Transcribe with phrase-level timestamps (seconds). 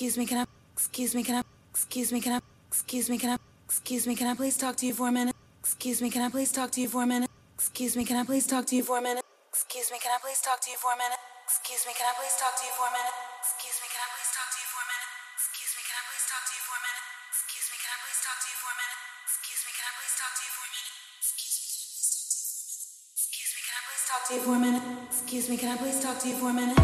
[0.00, 0.46] Excuse me, can I?
[0.72, 1.42] Excuse me, can I?
[1.76, 2.40] Excuse me, can I?
[2.72, 3.38] Excuse me, can I?
[3.68, 5.36] Excuse me, can I please talk to you for a minute?
[5.60, 7.28] Excuse me, can I please talk to you for a minute?
[7.60, 9.20] Excuse me, can I please talk to you for a minute?
[9.52, 11.20] Excuse me, can I please talk to you for a minute?
[11.44, 13.12] Excuse me, can I please talk to you for a minute?
[13.44, 15.12] Excuse me, can I please talk to you for a minute?
[15.36, 17.04] Excuse me, can I please talk to you for a minute?
[17.36, 18.96] Excuse me, can I please talk to you for a minute?
[19.28, 20.96] Excuse me, can I please talk to you for a minute?
[23.20, 24.80] Excuse me, can I please talk to you for a minute?
[25.12, 26.80] Excuse me, can I please talk to you for a minute?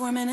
[0.00, 0.29] for a?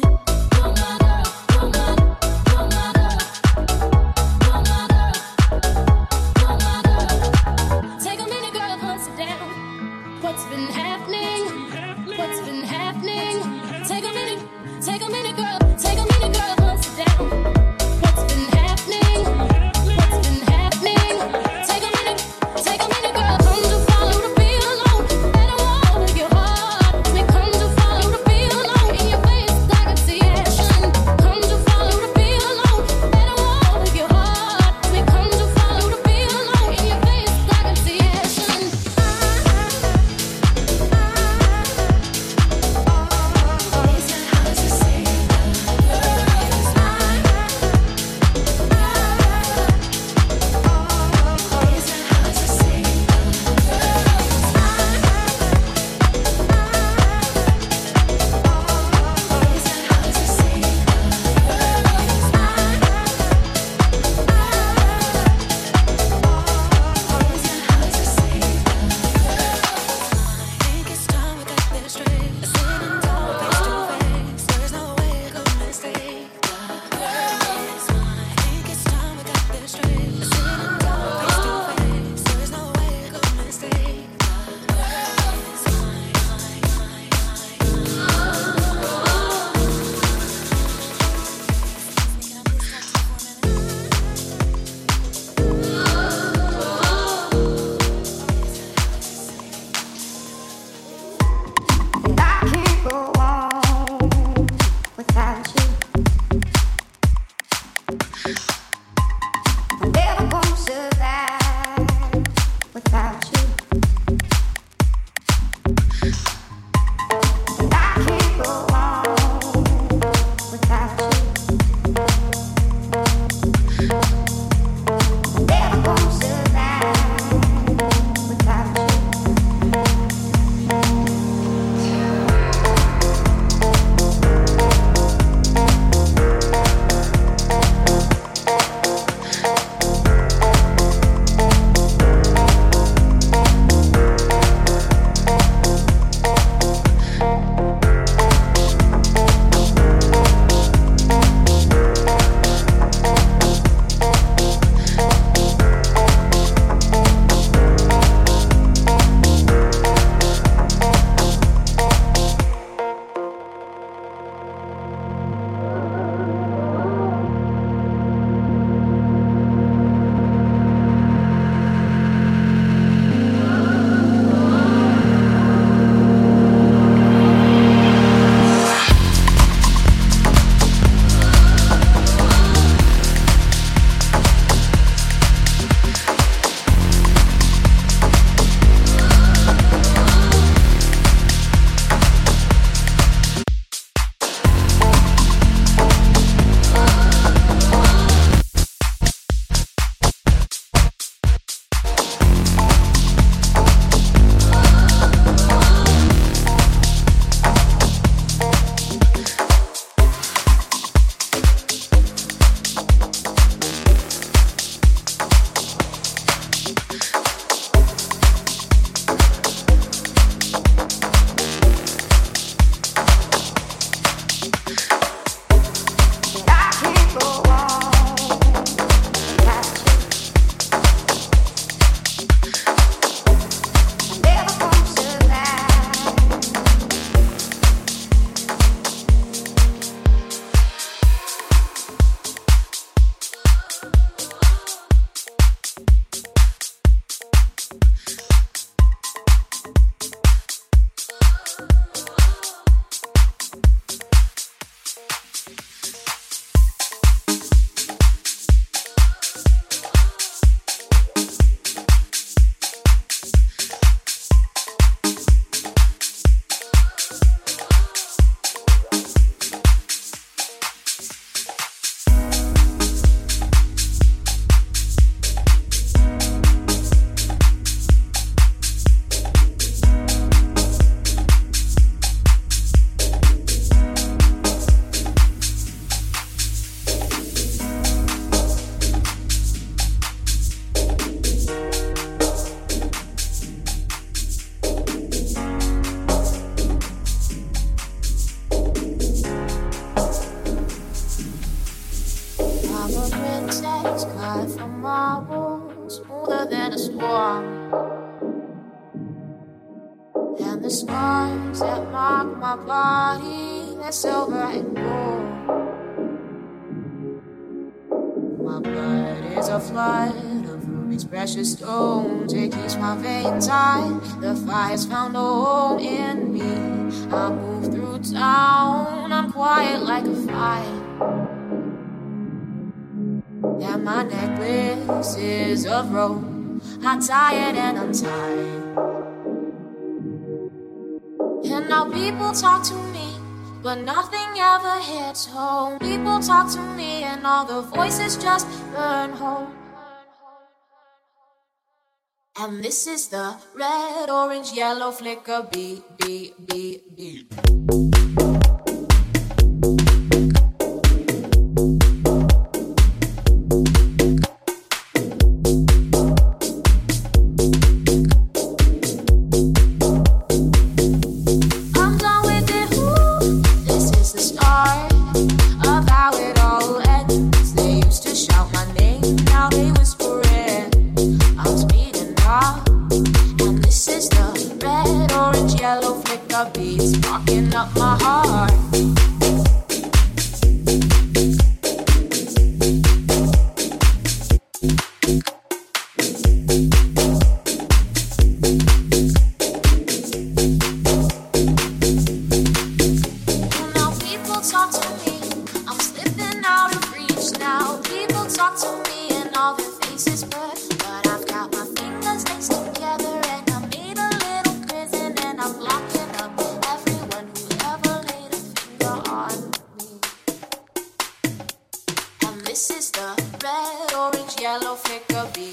[352.67, 358.26] this is the red, orange, yellow flicker Beep, beep, beep, beep.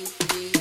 [0.02, 0.53] three.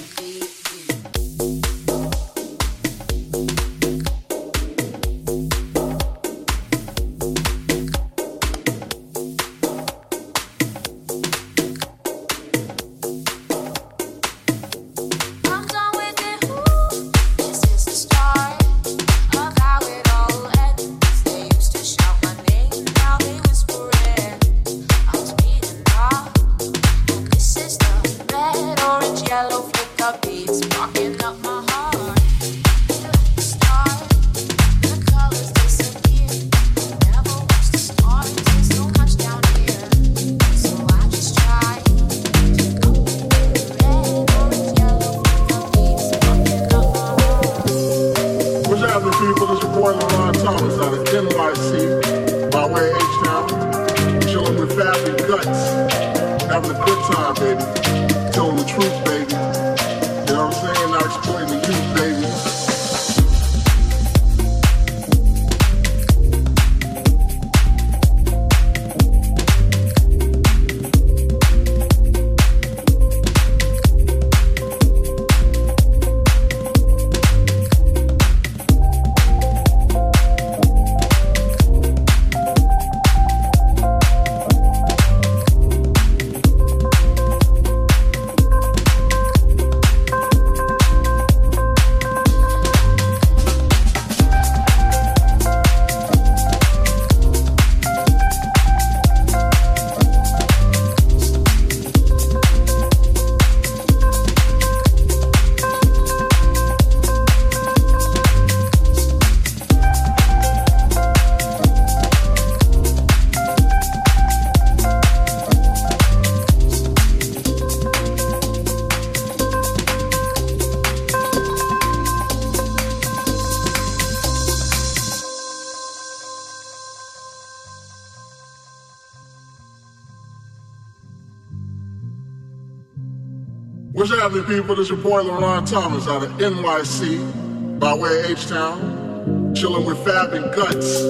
[134.53, 134.75] people.
[134.75, 139.55] This your boy LeRon Thomas out of NYC by way of H-Town.
[139.55, 141.01] Chilling with Fab and Guts.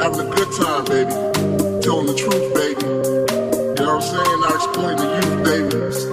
[0.00, 1.10] Having a good time, baby.
[1.82, 2.82] Telling the truth, baby.
[2.82, 4.40] You know what I'm saying?
[4.40, 6.03] Not exploiting the youth, baby.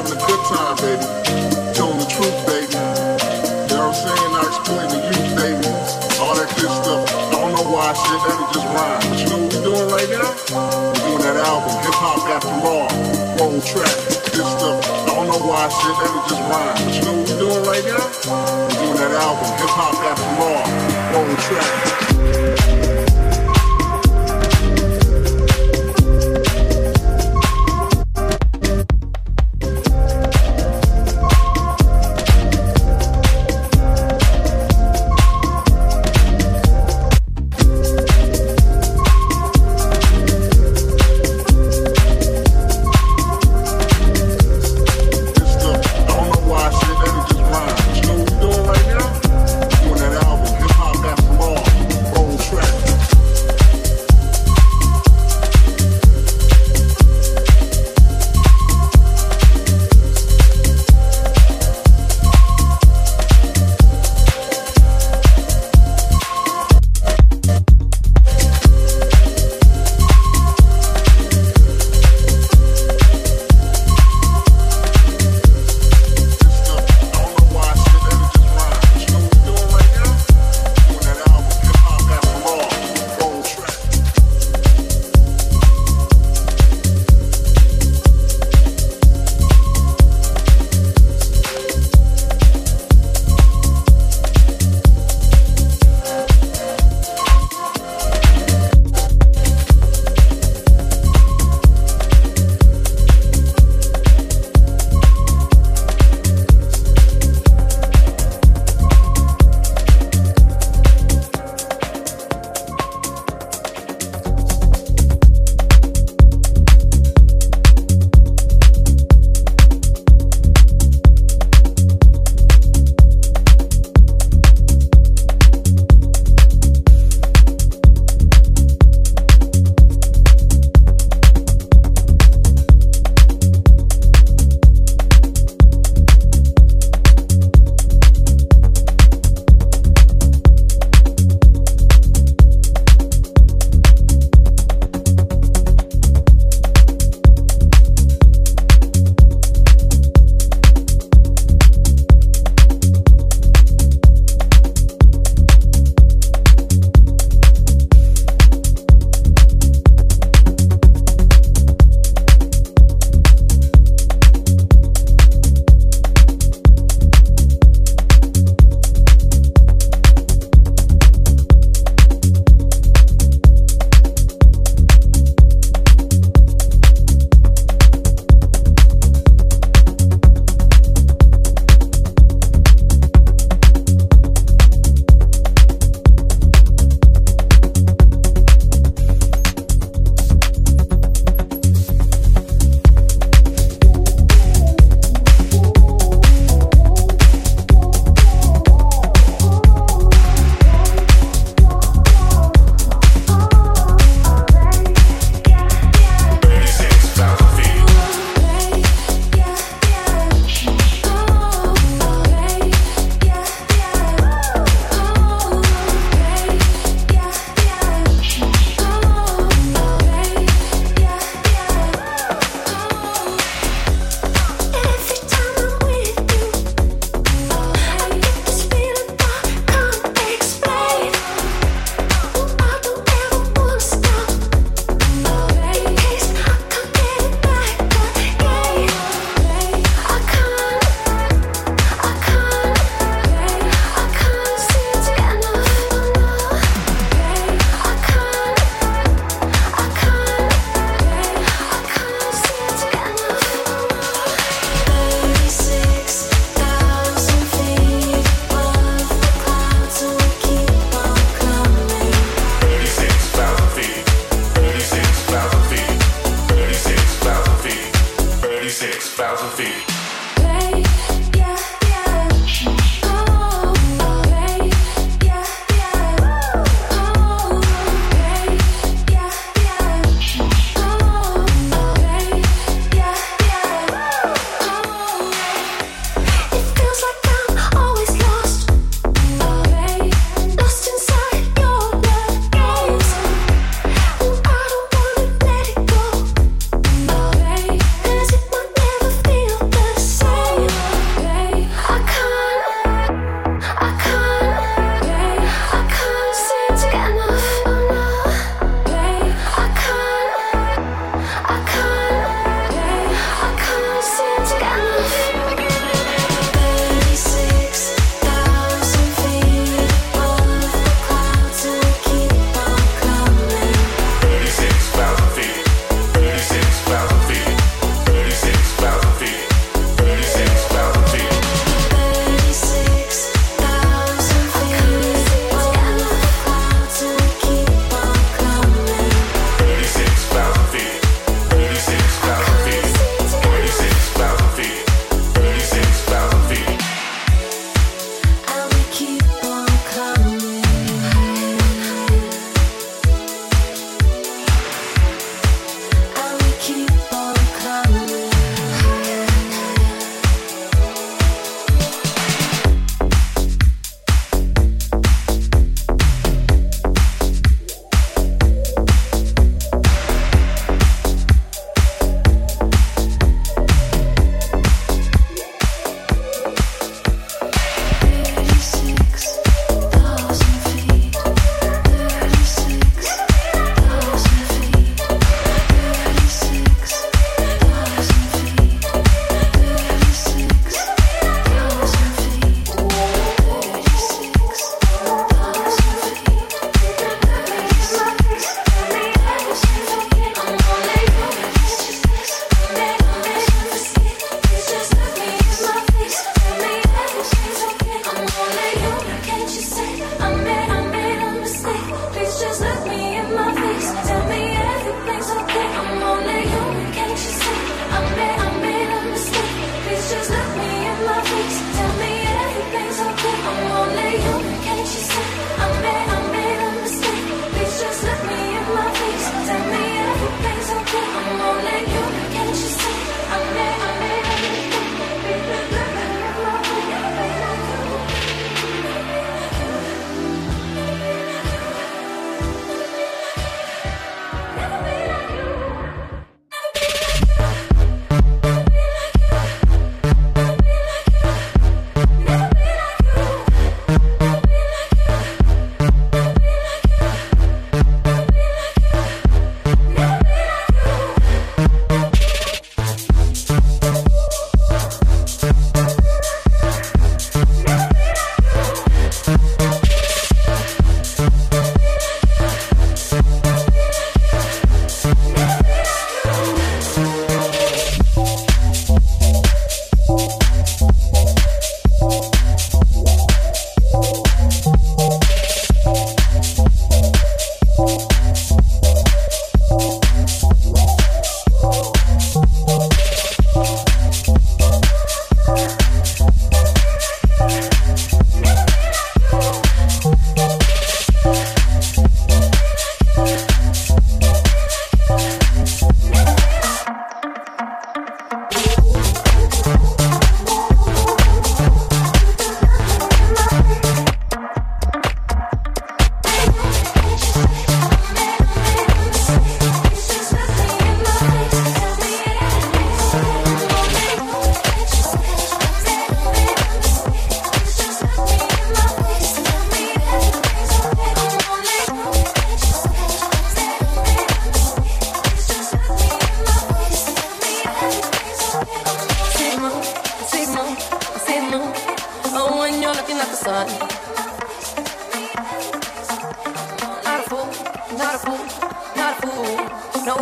[0.00, 1.04] having a good time, baby.
[1.76, 2.72] Telling the truth, baby.
[2.72, 4.32] You know what I'm saying?
[4.32, 5.68] I explain to you, baby.
[6.24, 7.04] All that good stuff.
[7.04, 9.04] I don't know why I said that, it just rhymes.
[9.04, 10.32] But you know what we're doing right now?
[10.56, 12.88] We're doing that album, Hip Hop After All.
[13.36, 13.96] Roll track,
[14.32, 14.80] good stuff.
[14.88, 16.80] I don't know why I said that, it just rhymes.
[16.80, 18.04] But you know what we're doing right now?
[18.24, 20.64] We're doing that album, Hip Hop After All.
[21.12, 22.89] Roll track.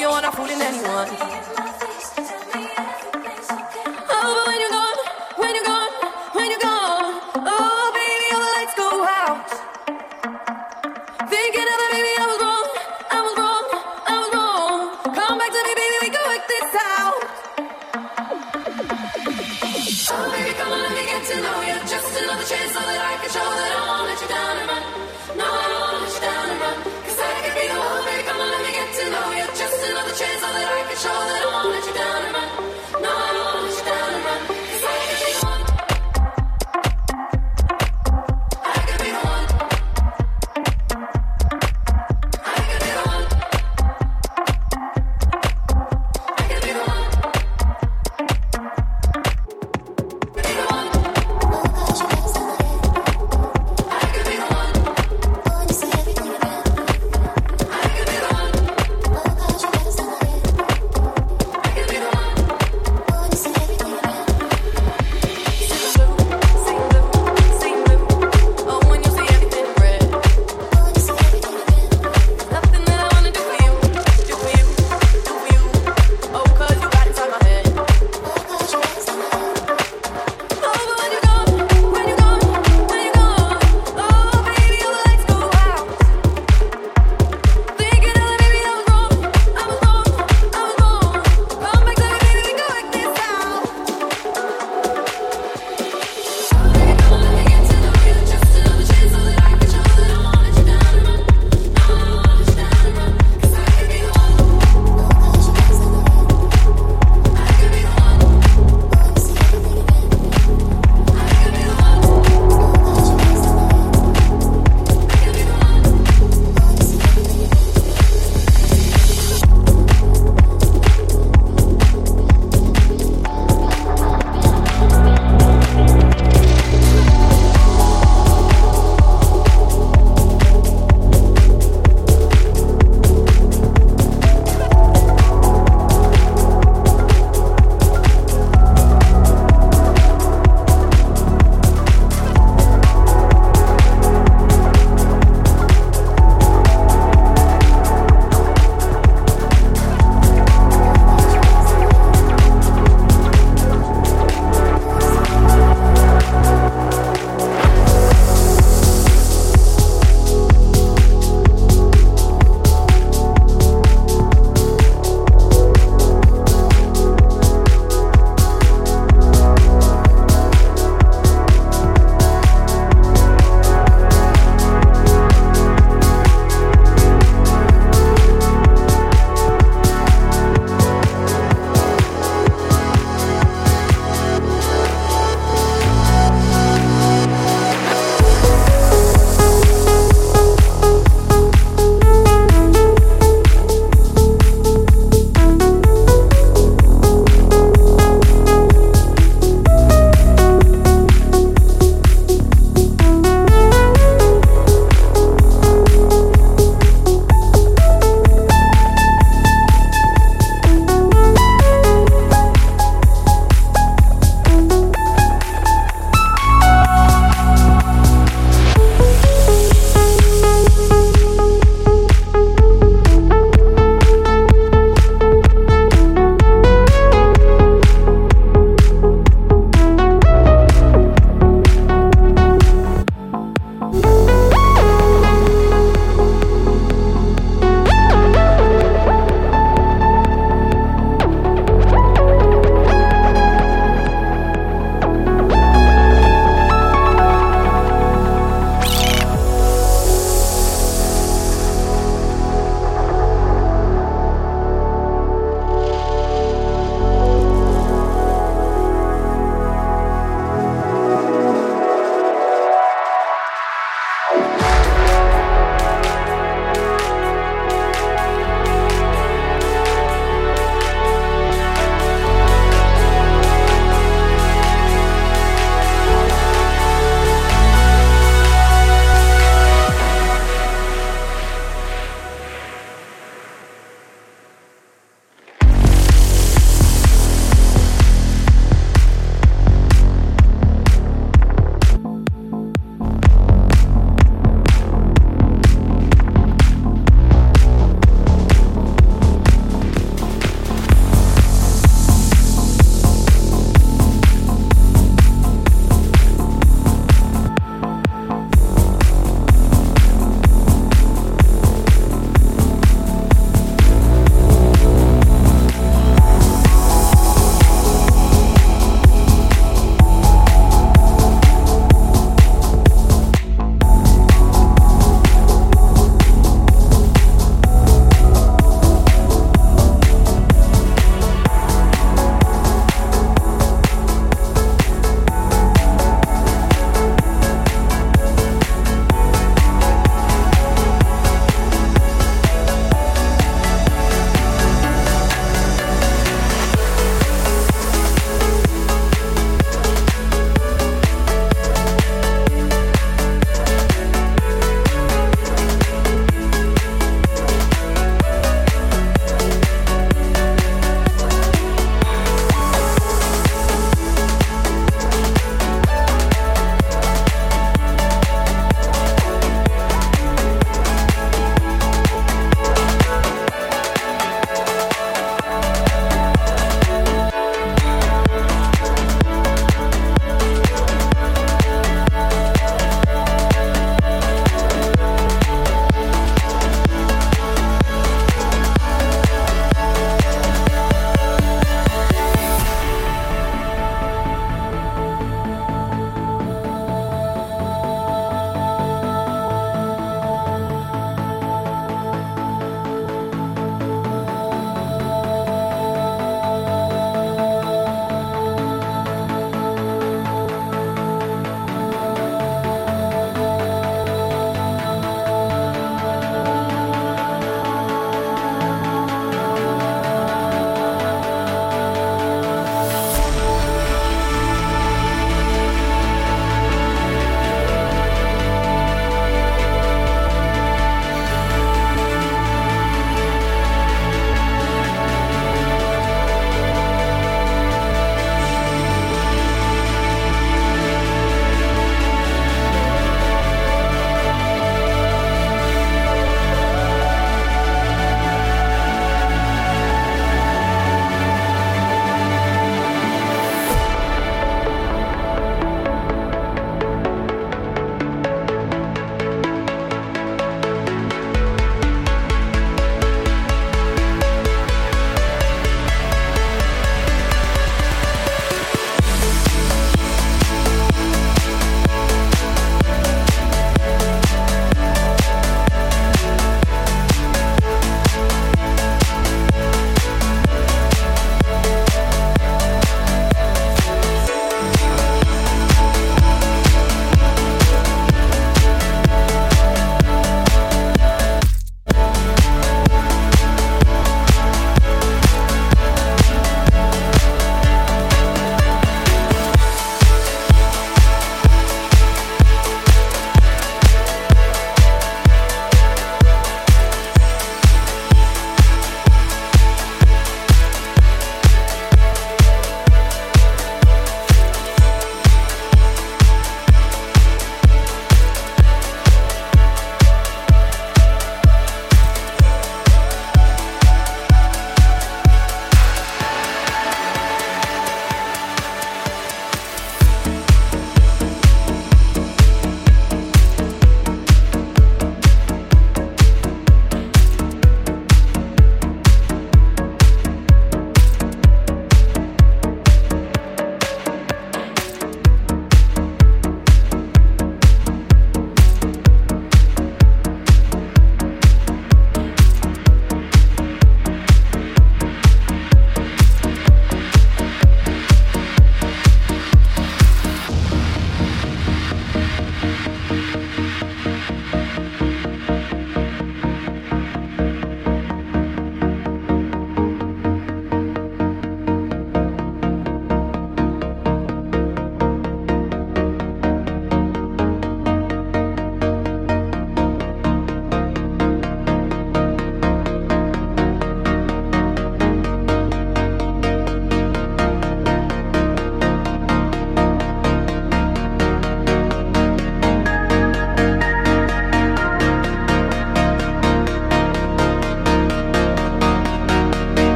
[0.00, 1.59] You're not fooling anyone.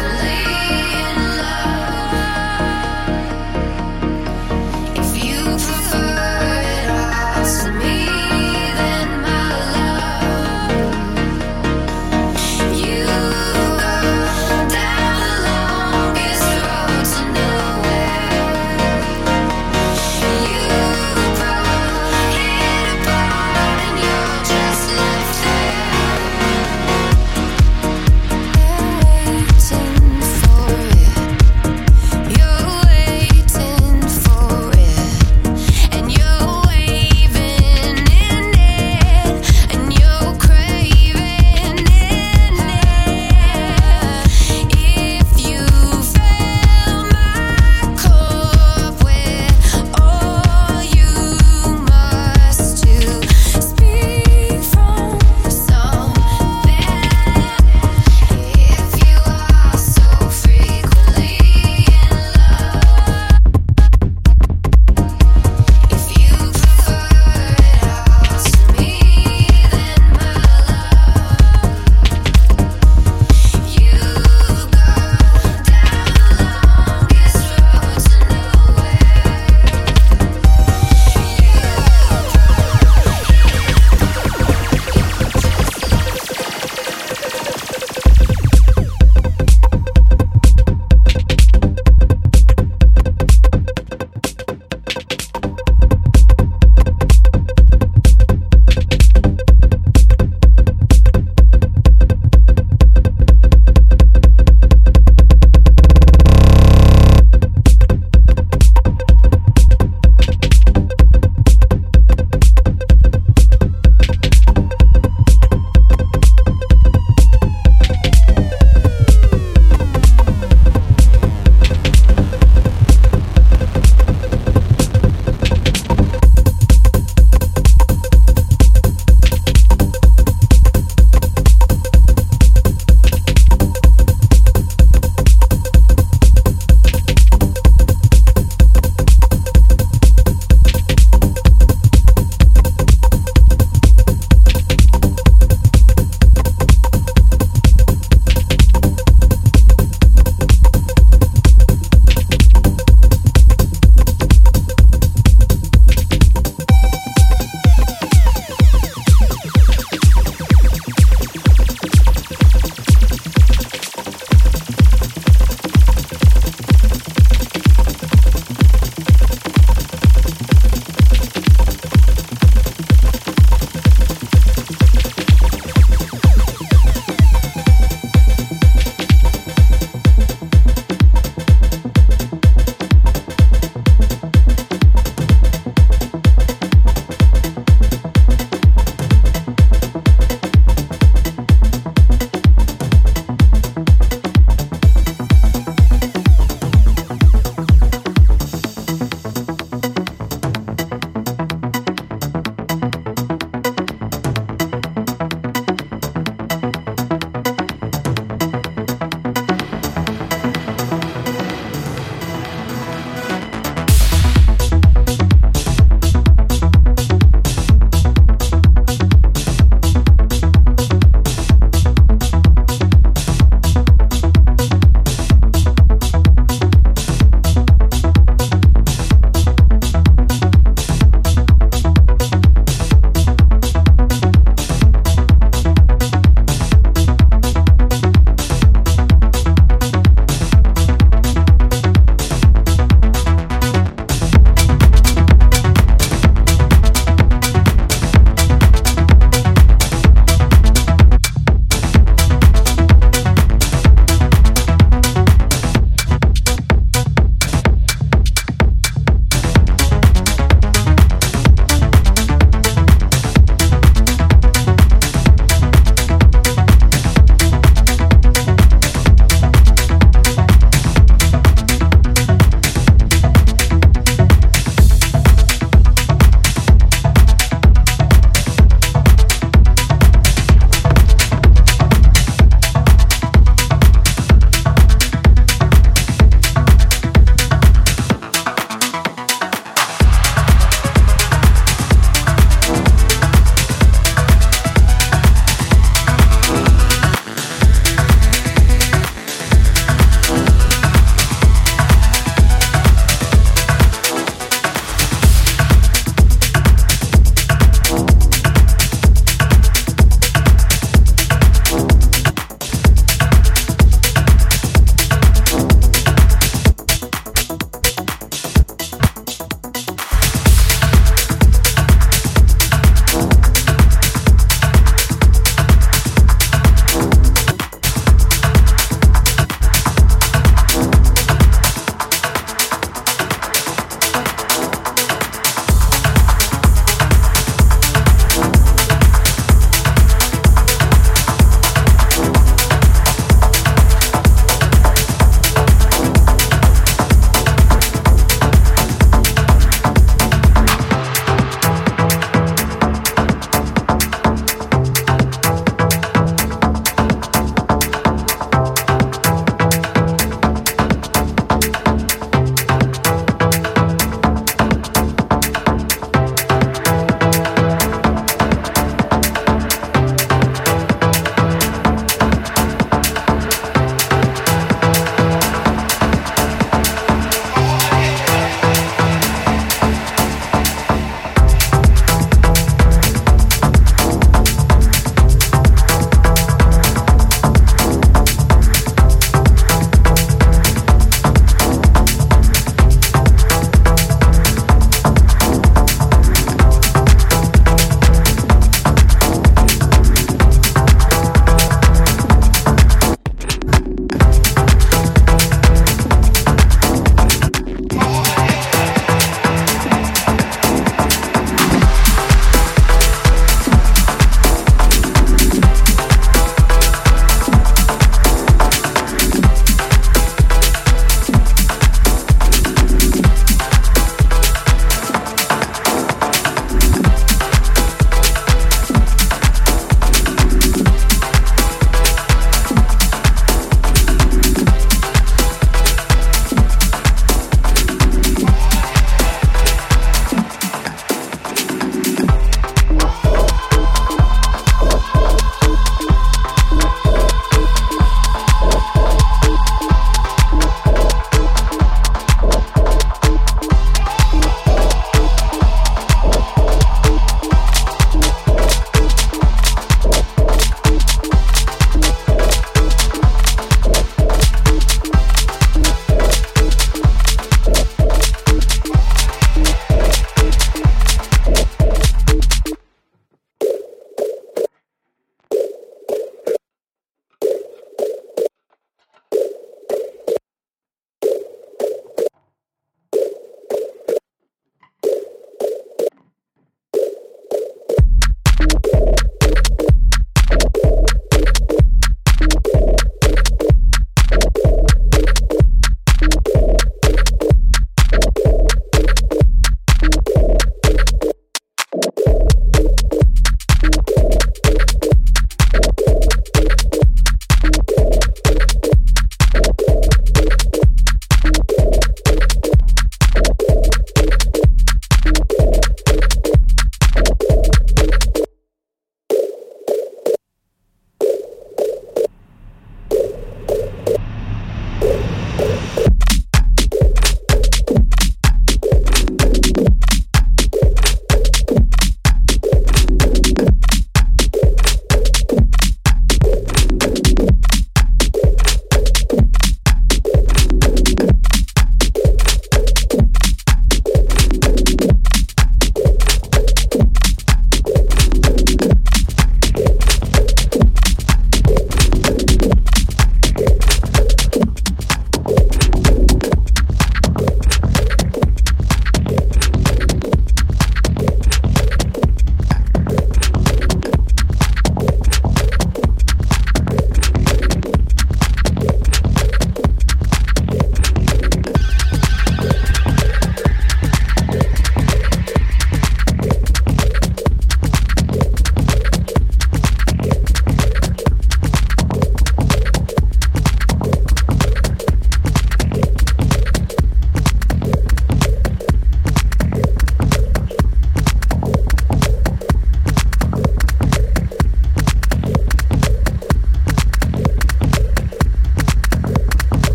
[0.00, 0.29] away.